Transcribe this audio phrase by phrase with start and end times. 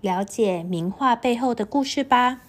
[0.00, 2.40] 了解名画背后的故事吧。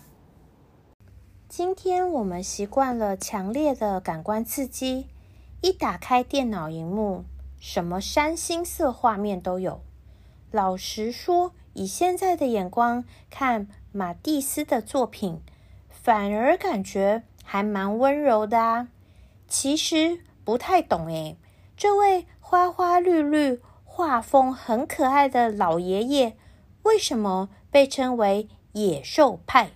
[1.49, 5.07] 今天我们习惯了强烈的感官刺激，
[5.59, 7.25] 一打开电脑荧幕，
[7.59, 9.81] 什么山星色画面都有。
[10.49, 15.41] 老实说，以现在的眼光看马蒂斯的作品，
[15.89, 18.87] 反而感觉还蛮温柔的啊。
[19.49, 21.35] 其实不太懂诶，
[21.75, 26.37] 这位花花绿绿、画风很可爱的老爷爷。
[26.83, 29.71] 为什么被称为野兽派？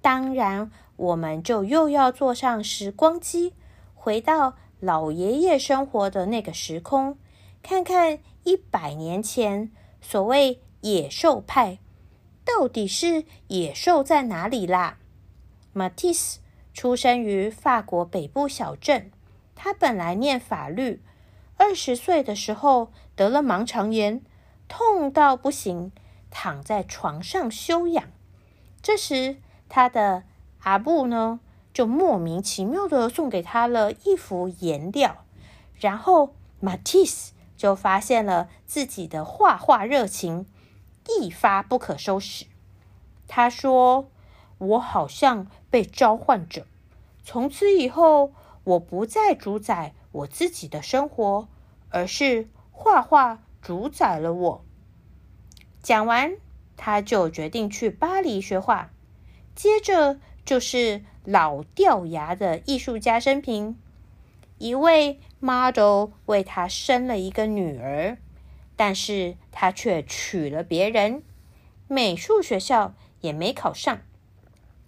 [0.00, 3.52] 当然，我们就又要坐上时光机，
[3.94, 7.18] 回到老爷爷生活的那个时空，
[7.62, 11.78] 看看一百年前所谓野兽派
[12.44, 14.98] 到底是野兽在哪里啦。
[15.72, 16.38] 马蒂斯
[16.72, 19.10] 出生于法国北部小镇，
[19.54, 21.02] 他本来念法律，
[21.56, 24.22] 二十岁的时候得了盲肠炎，
[24.68, 25.90] 痛到不行。
[26.38, 28.04] 躺在床上休养，
[28.82, 29.38] 这时
[29.70, 30.24] 他的
[30.58, 31.40] 阿布呢，
[31.72, 35.24] 就莫名其妙的送给他了一幅颜料，
[35.76, 40.44] 然后马蒂斯就发现了自己的画画热情
[41.08, 42.44] 一发不可收拾。
[43.26, 44.10] 他说
[44.58, 46.66] ：“我好像被召唤着，
[47.24, 48.34] 从此以后，
[48.64, 51.48] 我不再主宰我自己的生活，
[51.88, 54.64] 而是画画主宰了我。”
[55.86, 56.34] 讲完，
[56.76, 58.90] 他就决定去巴黎学画。
[59.54, 63.78] 接着就是老掉牙的艺术家生平：
[64.58, 68.18] 一位 model 为他生了一个女儿，
[68.74, 71.22] 但是他却娶了别人，
[71.86, 74.00] 美术学校也没考上。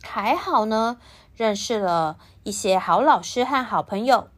[0.03, 0.99] 还好呢，
[1.37, 4.31] 认识了一些好老师和好朋友，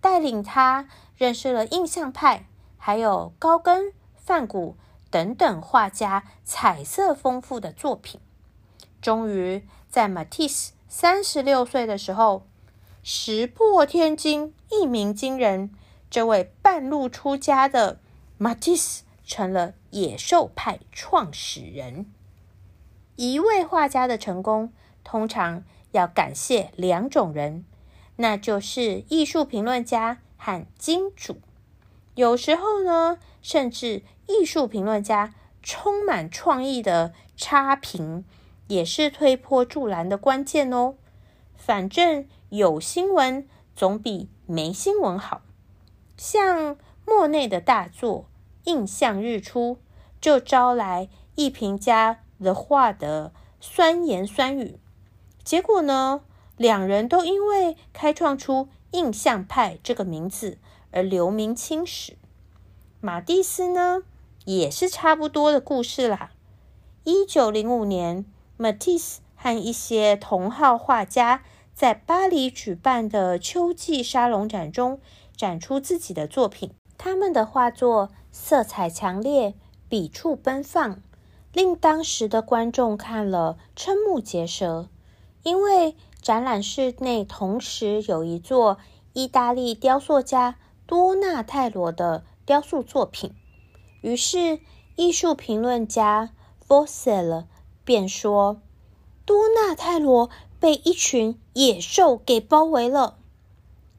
[0.00, 4.76] 带领他认识了印象派，还有高更、梵谷。
[5.10, 8.20] 等等，画家彩色丰富的作品，
[9.00, 12.46] 终于在马蒂斯三十六岁的时候，
[13.02, 15.70] 石破天惊，一鸣惊人。
[16.10, 18.00] 这位半路出家的
[18.38, 22.06] 马蒂斯成了野兽派创始人。
[23.16, 24.72] 一位画家的成功，
[25.04, 27.64] 通常要感谢两种人，
[28.16, 31.40] 那就是艺术评论家和金主。
[32.18, 34.02] 有时候呢，甚至。
[34.30, 38.26] 艺术评论家充满创意的差评，
[38.66, 40.96] 也是推波助澜的关键哦。
[41.56, 45.40] 反正有新闻总比没新闻好。
[46.18, 48.26] 像莫内的大作
[48.70, 49.76] 《印象日出》，
[50.20, 54.78] 就招来艺评家的画的酸言酸语。
[55.42, 56.20] 结果呢，
[56.58, 60.58] 两人都因为开创出印象派这个名字
[60.90, 62.16] 而留名青史。
[63.00, 64.02] 马蒂斯呢？
[64.44, 66.30] 也是差不多的故事啦。
[67.04, 68.24] 一九零五年，
[68.56, 71.42] 马蒂斯和一些同号画家
[71.74, 75.00] 在巴黎举办的秋季沙龙展中
[75.36, 76.70] 展出自己的作品。
[76.96, 79.54] 他们的画作色彩强烈，
[79.88, 81.00] 笔触奔放，
[81.52, 84.88] 令当时的观众看了瞠目结舌。
[85.42, 88.78] 因为展览室内同时有一座
[89.12, 90.56] 意大利雕塑家
[90.88, 93.34] 多纳泰罗的雕塑作品。
[94.00, 94.58] 于是，
[94.96, 96.30] 艺术评论家
[96.66, 97.46] f o s e l
[97.84, 98.62] 便说
[99.26, 103.18] ：“多纳泰罗被一群野兽给包围了。”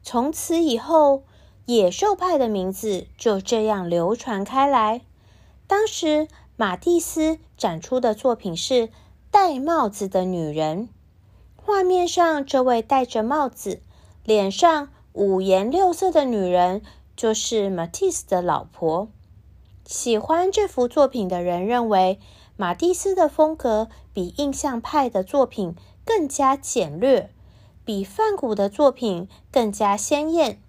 [0.02, 1.22] 从此以后，
[1.66, 5.02] 野兽派的名字就这样流传开来。
[5.68, 8.88] 当时，马蒂斯展出的作品是
[9.30, 10.88] 《戴帽子的女人》，
[11.54, 13.80] 画面上这位戴着帽子、
[14.24, 16.82] 脸上五颜六色的女人，
[17.16, 19.08] 就是马蒂斯的老婆。
[19.84, 22.20] 喜欢这幅作品的人认为，
[22.56, 25.74] 马蒂斯的风格比印象派的作品
[26.04, 27.32] 更加简略，
[27.84, 30.62] 比梵谷的作品更加鲜艳，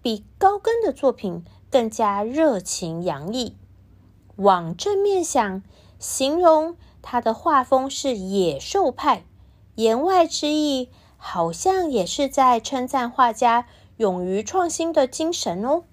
[0.00, 3.56] 比高更的作品更加热情洋溢。
[4.36, 5.62] 往正面想，
[5.98, 9.26] 形容他的画风是野兽派，
[9.74, 13.66] 言外之意好像也是在称赞画家
[13.96, 15.84] 勇于创新的精神哦。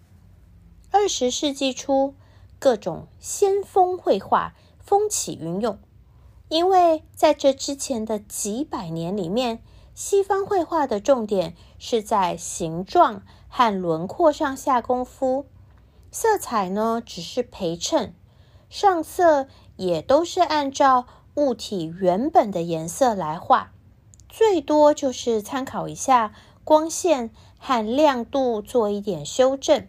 [0.91, 2.15] 二十世纪初。
[2.61, 5.79] 各种先锋绘画风起云涌，
[6.49, 9.63] 因为在这之前的几百年里面，
[9.95, 15.45] 西方绘画的重点是在形状和轮廓上下功夫，
[16.11, 18.13] 色彩呢只是陪衬，
[18.69, 19.47] 上色
[19.77, 21.05] 也都是按照
[21.35, 23.71] 物体原本的颜色来画，
[24.27, 26.33] 最多就是参考一下
[26.65, 29.87] 光线和亮度做一点修正。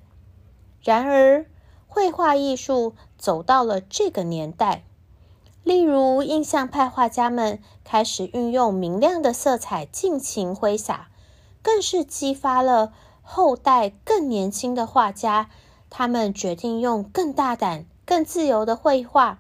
[0.83, 1.47] 然而，
[1.89, 4.85] 绘画艺术走到了这个年代。
[5.63, 11.09] 例如，印象派画家们开始运用明亮的色彩尽情挥洒，
[11.63, 15.49] 更是激发了后代更年轻的画家。
[15.91, 19.39] 他们决定用更大胆、更自由的绘画，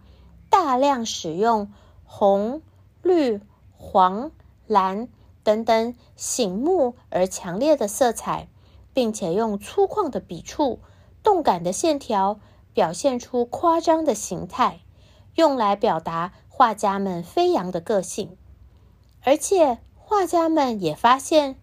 [0.50, 1.72] 大量使用
[2.04, 2.60] 红、
[3.02, 3.40] 绿、
[3.76, 4.30] 黄、
[4.66, 5.08] 蓝
[5.50, 8.46] 等等醒目而强烈的色彩，
[8.92, 10.78] 并且用粗犷的笔触、
[11.24, 12.38] 动感的线条，
[12.72, 14.78] 表现出夸张的形态。
[15.34, 18.36] 用来表达画家们飞扬的个性，
[19.24, 21.56] 而且画家们也发现，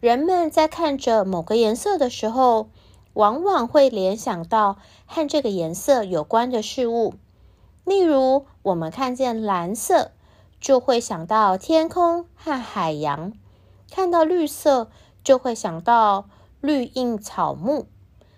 [0.00, 2.68] 人们在看着某个颜色的时候，
[3.14, 4.76] 往往会联想到
[5.06, 7.14] 和这个颜色有关的事物。
[7.84, 10.12] 例如，我们看见蓝色，
[10.60, 13.32] 就会想到天空和海洋；
[13.90, 14.90] 看到绿色，
[15.24, 16.28] 就会想到
[16.60, 17.86] 绿荫草木。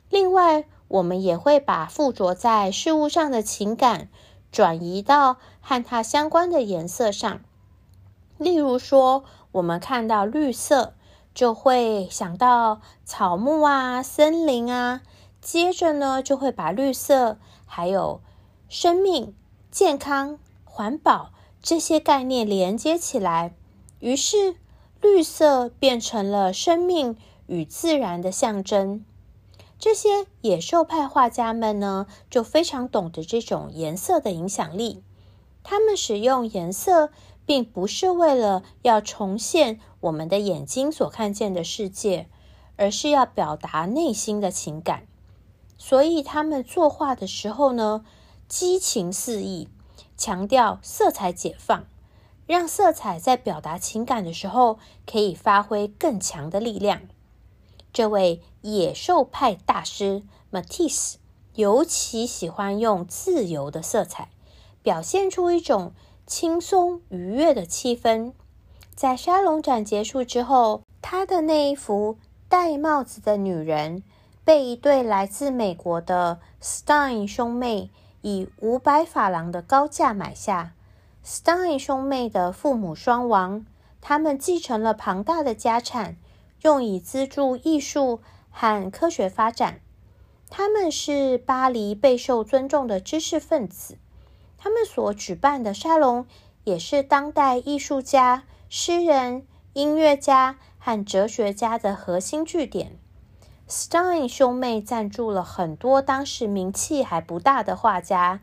[0.09, 4.09] 另外，我们也会把附着在事物上的情感。
[4.53, 7.41] 转移到和它相关的颜色上，
[8.37, 10.93] 例如说，我们看到绿色，
[11.33, 15.01] 就会想到草木啊、森林啊，
[15.41, 18.21] 接着呢，就会把绿色还有
[18.69, 19.35] 生命、
[19.71, 21.31] 健康、环保
[21.63, 23.55] 这些概念连接起来，
[24.01, 24.57] 于是
[25.01, 27.17] 绿色变成了生命
[27.47, 29.05] 与自然的象征。
[29.79, 35.03] 这些野兽派画家们呢，就非常懂得这种颜色的影响力。
[35.63, 37.11] 他们使用颜色，
[37.47, 42.29] 并不是为了要重现我们的眼睛所看见的世界，
[42.77, 45.07] 而是要表达内心的情感。
[45.79, 48.05] 所以，他们作画的时候呢，
[48.49, 49.69] 激情四溢，
[50.23, 51.85] 强调色彩解放，
[52.47, 57.01] 让色彩在表达情感的时候可以发挥更强的力量。
[57.93, 60.23] 这位野兽派大师
[60.53, 61.15] Matis
[61.57, 64.29] 尤其喜欢用自由的色彩，
[64.81, 65.93] 表现出一种
[66.25, 68.33] 轻松愉悦的气氛。
[68.95, 72.17] 在沙龙展结束之后，他的那一幅
[72.49, 74.05] 戴帽子的女人
[74.45, 77.91] 被一对来自美国的 Stein 兄妹
[78.23, 80.73] 以五百法郎的高价买下。
[81.25, 83.65] Stein 兄妹的父母双亡，
[84.01, 86.17] 他们继承了庞大的家产。
[86.63, 89.81] 用以资助艺术和科学发展。
[90.49, 93.99] 他们是巴黎备受尊重的知识分子。
[94.59, 96.25] 他们所举办的沙龙
[96.63, 102.97] 也是当代艺术家、诗人、音乐家和哲学家的核心据点。
[103.75, 108.43] Stein 兄妹赞助了很多当时名气还不大的画家，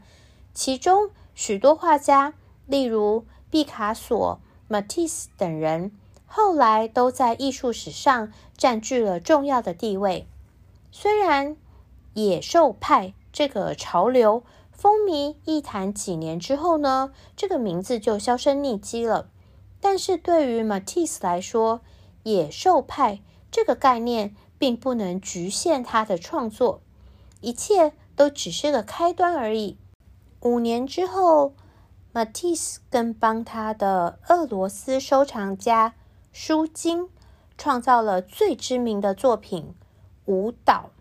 [0.55, 2.33] 其中许多画家，
[2.65, 5.91] 例如毕卡索、Matisse 等人。
[6.25, 10.27] 后来都在艺术史上占据了重要的地位。
[10.91, 11.55] 虽然
[12.15, 19.29] 野兽派这个潮流风靡一谈几年之后呢，这个名字就销声匿迹了。
[19.79, 21.81] 但是对于 Matisse 来说，
[22.23, 23.21] 野兽派
[23.51, 26.81] 这个概念并不能局限他的创作，
[27.41, 29.77] 一切都只是个开端而已。
[30.41, 31.55] 五年之后
[32.13, 35.95] ，Matisse 更帮他的俄罗斯收藏家。
[36.31, 37.09] 舒金
[37.57, 39.73] 创造了最知名的作品
[40.31, 40.91] 《舞蹈》。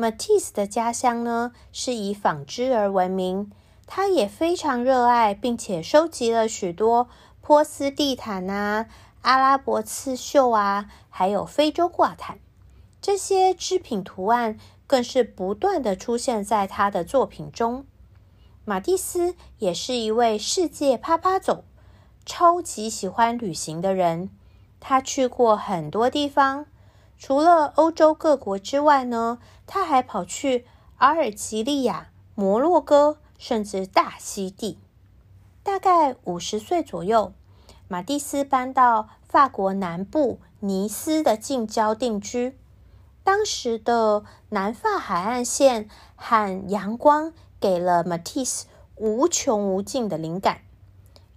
[0.00, 3.50] Matisse 的家乡呢是以纺织而闻名，
[3.86, 7.08] 他也非常热爱，并且收集了许多
[7.40, 8.86] 波斯地毯啊、
[9.22, 12.38] 阿拉伯刺绣啊，还有非洲挂毯。
[13.04, 17.84] 这些织品图案更是不断的出现在他的作品中。
[18.64, 21.64] 马蒂斯也是一位世界趴趴走。
[22.24, 24.30] 超级喜欢旅行的人，
[24.80, 26.64] 他去过很多地方，
[27.18, 30.64] 除了欧洲各国之外呢，他还跑去
[30.96, 34.78] 阿尔及利亚、摩洛哥，甚至大溪地。
[35.62, 37.34] 大概五十岁左右，
[37.86, 42.56] 马蒂斯搬到法国南部尼斯的近郊定居。
[43.24, 50.60] 当时的南法海岸线和阳光给了马蒂斯无穷无尽的灵感。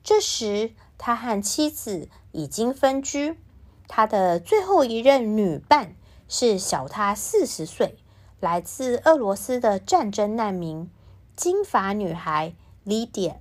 [0.04, 3.40] 这时，他和妻子已经分居。
[3.88, 5.96] 他的最后一任女伴
[6.28, 7.98] 是小他四十岁、
[8.40, 10.92] 来自俄罗斯的战争难民——
[11.36, 12.54] 金发女孩
[12.86, 13.38] Lydia。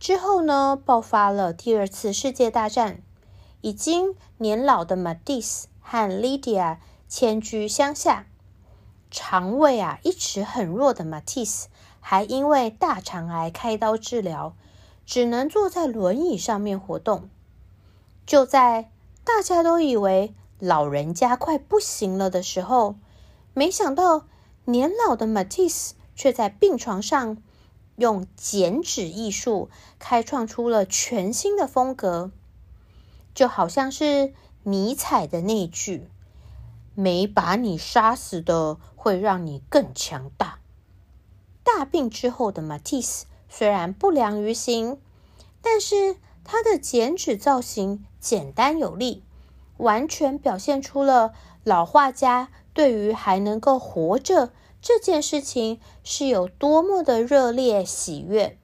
[0.00, 3.02] 之后呢，爆发了第二次世界大战。
[3.60, 6.80] 已经年老的马蒂斯和莉迪亚
[7.16, 8.26] 迁居乡下，
[9.08, 11.68] 肠胃啊一直很弱的马蒂斯，
[12.00, 14.56] 还因为大肠癌开刀治疗，
[15.06, 17.30] 只能坐在轮椅上面活动。
[18.26, 18.90] 就在
[19.22, 22.96] 大家都以为老人家快不行了的时候，
[23.52, 24.24] 没想到
[24.64, 27.36] 年老的马蒂斯却在病床上
[27.94, 32.32] 用剪纸艺术开创出了全新的风格。
[33.32, 36.08] 就好像是尼采的那句
[36.94, 40.58] ：“没把你杀死的，会让你更强大。”
[41.62, 45.00] 大病之后的马蒂斯虽然不良于行，
[45.60, 49.22] 但是他的剪纸造型简单有力，
[49.76, 51.32] 完全表现出了
[51.62, 58.58] 老画家对于还能够活着这件事情是有多么的热烈喜悦。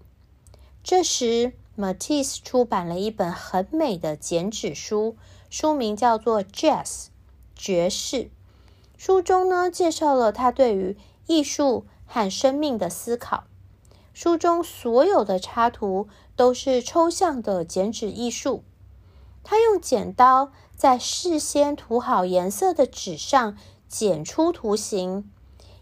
[0.83, 1.53] 这时。
[1.79, 5.17] Matisse 出版了一本很美的剪纸书，
[5.49, 6.85] 书名叫做《Jazz》
[7.61, 8.31] 爵士。
[8.97, 13.45] 书中呢，介绍了他对于艺术和生命的思考。
[14.15, 18.65] 书中所有的插图都是抽象的剪纸艺术。
[19.45, 23.57] 他用剪刀在事先涂好颜色的纸上
[23.89, 25.31] 剪出图形，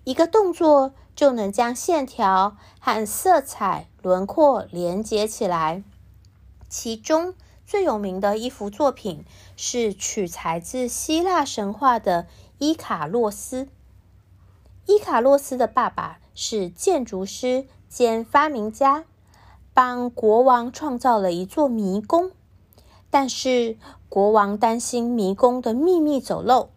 [0.05, 3.89] 一个动作就能将线条和色彩。
[4.01, 5.83] 轮廓连接起来。
[6.69, 7.35] 其中
[7.69, 13.69] 最有名的一幅作品是取材自希腊神话的伊卡洛斯。
[14.87, 19.05] 伊卡洛斯的爸爸是建筑师兼发明家，
[19.75, 22.33] 帮国王创造了一座迷宫。
[23.11, 23.77] 但是
[24.09, 26.71] 国王担心迷宫的秘密走漏，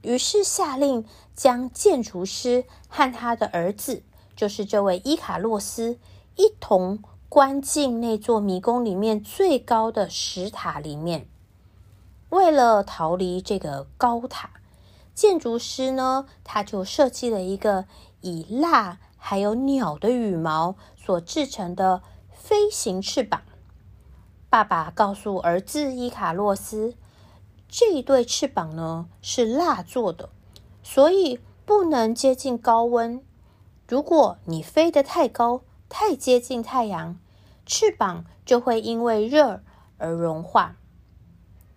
[0.00, 1.04] 于是下令
[1.36, 4.02] 将建筑师和他的儿子，
[4.34, 5.98] 就是这位伊卡洛斯。
[6.36, 11.28] 一同关进那座迷宫里面最高的石塔里面。
[12.30, 14.50] 为了逃离这个高塔，
[15.14, 17.84] 建筑师呢，他就设计了一个
[18.20, 23.42] 以蜡还有鸟的羽毛所制成的飞行翅膀。
[24.48, 26.96] 爸爸告诉儿子伊卡洛斯，
[27.68, 30.30] 这一对翅膀呢是蜡做的，
[30.82, 33.22] 所以不能接近高温。
[33.86, 37.18] 如果你飞得太高，太接近太阳，
[37.66, 39.62] 翅膀就会因为热
[39.98, 40.76] 而融化。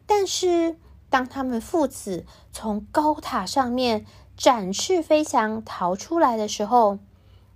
[0.05, 0.77] 但是，
[1.09, 4.05] 当他们父子从高塔上面
[4.37, 6.99] 展翅飞翔逃出来的时候，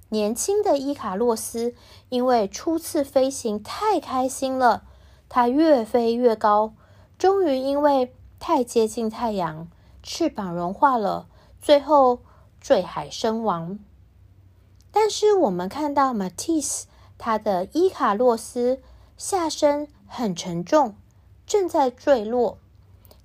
[0.10, 1.76] 年轻的伊卡洛斯
[2.10, 4.84] 因为初次飞行太开心了，
[5.30, 6.74] 他越飞越高，
[7.18, 9.68] 终于因为太接近太阳，
[10.02, 11.28] 翅膀融化了，
[11.62, 12.20] 最后
[12.60, 13.80] 坠海身亡。
[15.00, 16.88] 但是我们看到马蒂斯，
[17.20, 18.82] 他的伊卡洛斯
[19.16, 20.96] 下身很沉重，
[21.46, 22.58] 正在坠落，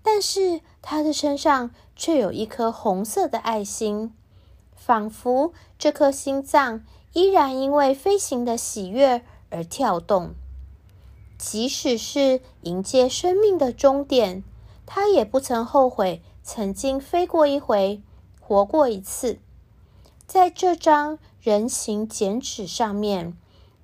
[0.02, 4.12] 但是他的身上却有一颗红色的爱心，
[4.76, 10.34] 仿佛这颗心脏依然因为飞行的喜悦而跳动。
[11.38, 14.44] 即使是迎接生命的终点，
[14.84, 18.02] 他也不曾后悔曾经飞过一回，
[18.42, 19.38] 活过一次。
[20.26, 21.18] 在这张。
[21.42, 23.36] 人形剪纸上面，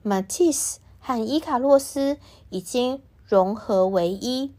[0.04, 2.16] 马蒂斯和伊卡洛斯
[2.50, 4.54] 已经融合为一。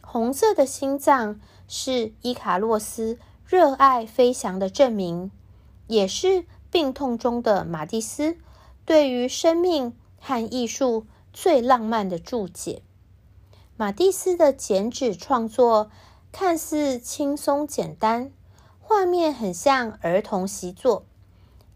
[0.00, 5.30] 红色的心脏是伊卡洛斯热爱飞翔的证明，
[5.88, 8.38] 也是病痛中的马蒂斯
[8.86, 12.80] 对于生命和艺术最浪漫的注解。
[13.76, 15.90] 马蒂斯的剪纸创作
[16.32, 18.32] 看似轻松简单，
[18.80, 21.04] 画面很像儿童习作。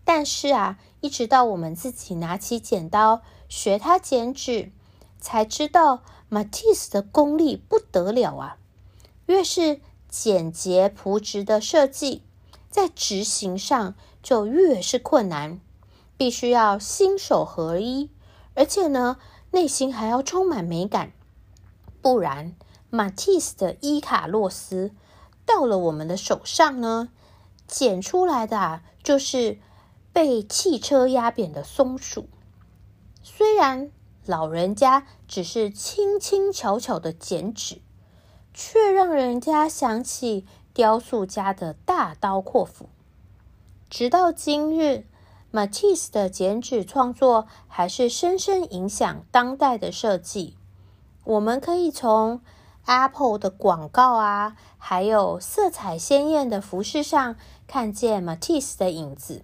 [0.08, 4.70] 但是啊，一直到我们自己拿起剪刀学他剪纸，
[5.20, 8.56] 才知道马蒂斯的功力不得了啊！
[9.26, 12.22] 越是简洁朴质的设计，
[12.70, 15.60] 在执行上就越是困难，
[16.16, 18.08] 必须要心手合一，
[18.54, 19.16] 而且呢，
[19.50, 21.10] 内心还要充满美感，
[22.00, 22.54] 不然
[22.90, 24.92] 马蒂斯的伊卡洛斯
[25.44, 27.08] 到了我们的手上呢，
[27.66, 29.58] 剪出来的啊，就是。
[30.16, 32.26] 被汽车压扁的松鼠，
[33.22, 33.90] 虽然
[34.24, 37.82] 老人家只是轻轻巧巧的剪纸，
[38.54, 42.88] 却让人家想起雕塑家的大刀阔斧。
[43.90, 45.04] 直到今日，
[45.50, 50.56] 马蒂斯的剪纸创作还是深深影响当代的设计。
[51.24, 52.40] 我们可以从
[52.86, 59.42] Apple 的广告啊，还有色彩鲜艳的服饰上，看见马蒂斯的影子。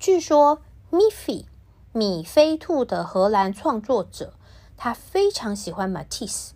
[0.00, 1.44] 据说，米菲
[1.92, 4.32] 米菲兔的荷兰创作者
[4.74, 6.52] 他非常喜欢 Matis。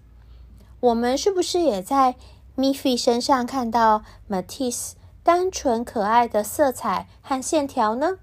[0.80, 2.16] 我们是不是也在
[2.56, 8.16] Miffy 身上看到 Matis 单纯可爱的色彩和线条呢？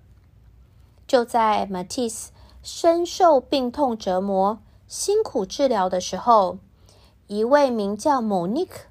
[1.05, 2.29] 就在 Matisse
[2.63, 6.57] 深受病痛折磨、辛苦治疗的时候，
[7.27, 8.87] 一位名叫 Monique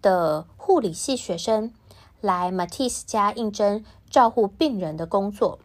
[0.00, 1.74] 的护理系学生
[2.20, 5.58] 来 Matis 家应征照顾病人的工作。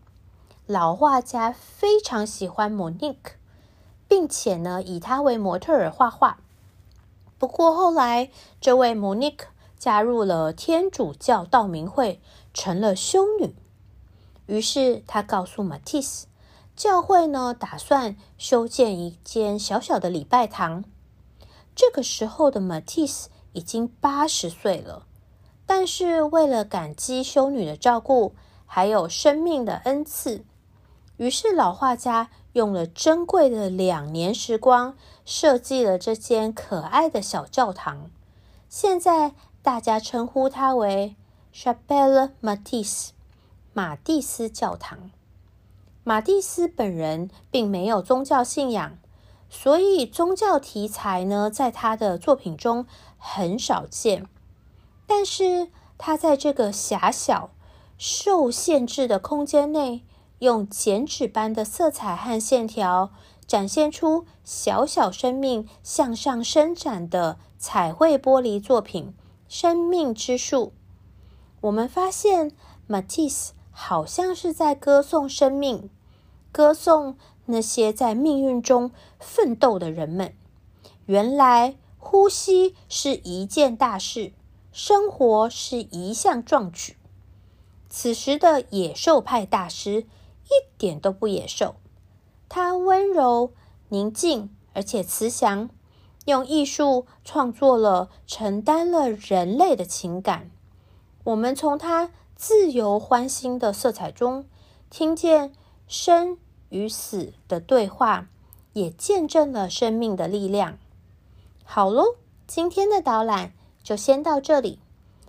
[0.67, 3.35] 老画家非常喜欢 Monique，
[4.05, 6.39] 并且呢，以她为模特儿画画。
[7.39, 9.45] 不过后来，这位 Monique
[9.79, 12.19] 加入了天主教道明会，
[12.53, 13.55] 成了修女。
[14.47, 16.23] 于是他告诉 Matis，
[16.75, 20.83] 教会呢打算修建一间小小的礼拜堂。
[21.73, 25.05] 这个时候的 Matis 已经八十岁了，
[25.65, 30.43] 但是为了感激修女的照顾，还有生命的恩赐。
[31.17, 34.95] 于是，老画家用了珍贵的两年时光，
[35.25, 38.11] 设计了这间可爱的小教堂。
[38.69, 39.33] 现在，
[39.63, 41.15] 大家称呼它为
[41.51, 43.09] Chapelle Matisse（
[43.73, 45.09] 马蒂斯教堂）。
[46.05, 48.99] 马蒂斯本人并没有宗教信仰，
[49.49, 52.85] 所以宗教题材呢，在他的作品中
[53.17, 54.27] 很少见。
[55.07, 57.49] 但是，他在这个狭小、
[57.97, 60.03] 受限制的空间内。
[60.39, 63.11] 用剪纸般的色彩和线条，
[63.47, 69.15] 展现出小小生命向上伸展的彩绘玻璃作品
[69.47, 70.65] 《生命之树》。
[71.61, 72.51] 我们发现
[72.87, 75.89] ，Matisse 好像是在歌颂生命，
[76.51, 80.35] 歌颂那些在命运中奋斗的人们。
[81.07, 84.33] 原来，呼吸是一件大事，
[84.71, 86.95] 生活是一项壮举。
[87.89, 90.05] 此时的野兽派大师。
[90.49, 91.75] 一点都不野兽，
[92.49, 93.51] 他温柔、
[93.89, 95.69] 宁静，而且慈祥，
[96.25, 100.49] 用艺术创作了承担了人类的情感。
[101.23, 104.45] 我们从他自由欢欣的色彩中，
[104.89, 105.51] 听见
[105.87, 106.37] 生
[106.69, 108.29] 与死的对话，
[108.73, 110.77] 也见证了生命的力量。
[111.65, 113.51] 好喽，今天的导览
[113.83, 114.79] 就先到这里，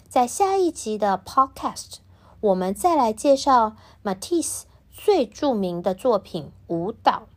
[0.09, 1.97] 在下一集的 Podcast，
[2.41, 4.63] 我们再来介绍 Matisse。
[5.01, 7.29] 最著名的作品《舞蹈》，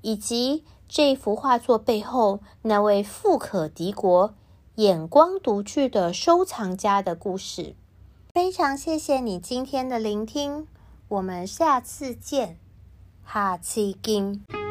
[0.00, 4.34] 以及这幅画作背后那位富可敌国、
[4.76, 7.76] 眼光独具的收藏家的故事。
[8.32, 10.66] 非常谢谢你今天的聆听，
[11.08, 12.58] 我们下次见，
[13.22, 14.63] 哈奇金。